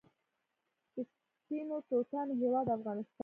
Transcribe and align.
د 0.93 0.95
سپینو 1.11 1.77
توتانو 1.89 2.33
هیواد 2.41 2.67
افغانستان. 2.77 3.19